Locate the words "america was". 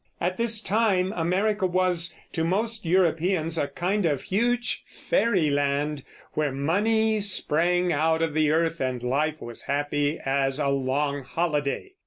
1.15-2.15